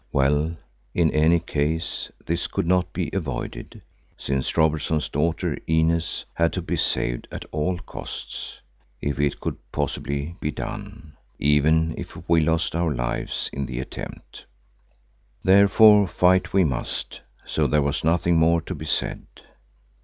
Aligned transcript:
Well, 0.11 0.57
in 0.95 1.11
any 1.11 1.39
case 1.39 2.11
this 2.25 2.47
could 2.47 2.65
not 2.65 2.91
be 2.91 3.11
avoided, 3.13 3.83
since 4.17 4.57
Robertson's 4.57 5.09
daughter, 5.09 5.55
Inez, 5.67 6.25
had 6.33 6.53
to 6.53 6.61
be 6.63 6.75
saved 6.75 7.27
at 7.31 7.45
all 7.51 7.77
costs, 7.77 8.61
if 8.99 9.19
it 9.19 9.39
could 9.39 9.57
possibly 9.71 10.37
be 10.41 10.49
done, 10.49 11.13
even 11.37 11.93
if 11.99 12.17
we 12.27 12.41
lost 12.41 12.75
our 12.75 12.95
lives 12.95 13.47
in 13.53 13.67
the 13.67 13.79
attempt. 13.79 14.47
Therefore 15.43 16.07
fight 16.07 16.51
we 16.51 16.63
must, 16.63 17.21
so 17.45 17.67
there 17.67 17.83
was 17.83 18.03
nothing 18.03 18.37
more 18.37 18.59
to 18.61 18.73
be 18.73 18.85
said. 18.85 19.27